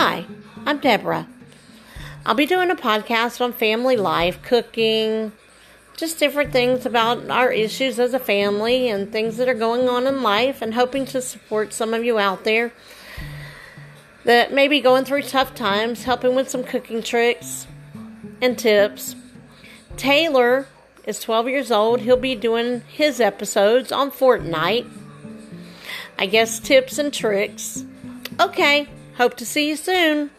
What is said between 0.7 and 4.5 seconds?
Deborah. I'll be doing a podcast on family life,